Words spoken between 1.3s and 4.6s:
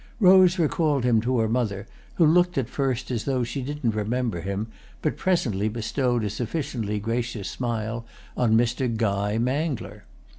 her mother, who looked at first as though she didn't remember